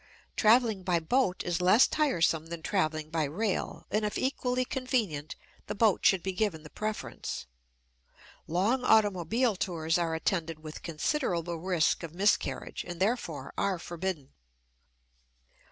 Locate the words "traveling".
0.35-0.81, 2.63-3.11